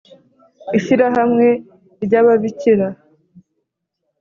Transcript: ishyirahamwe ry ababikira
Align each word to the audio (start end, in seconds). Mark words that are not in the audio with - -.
ishyirahamwe 0.77 1.47
ry 2.03 2.11
ababikira 2.19 2.87